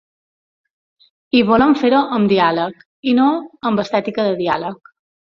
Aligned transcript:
I 1.39 1.41
volem 1.49 1.75
fer-ho 1.81 1.99
amb 2.17 2.29
diàleg, 2.31 2.79
i 3.11 3.13
no 3.19 3.27
amb 3.71 3.83
estètica 3.83 4.25
de 4.29 4.33
diàleg. 4.41 4.91